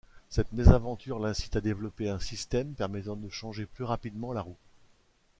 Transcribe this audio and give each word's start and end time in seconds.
Cette 0.31 0.51
mésaventure 0.53 1.19
l'incite 1.19 1.55
à 1.57 1.61
développer 1.61 2.09
un 2.09 2.17
système 2.17 2.73
permettant 2.73 3.15
de 3.15 3.29
changer 3.29 3.67
plus 3.67 3.83
rapidement 3.83 4.33
la 4.33 4.41
roue. 4.41 4.57